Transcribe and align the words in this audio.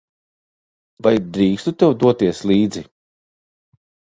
Vai 1.07 1.11
drīkstu 1.37 1.75
tev 1.83 1.93
doties 2.05 2.41
līdzi? 2.53 2.85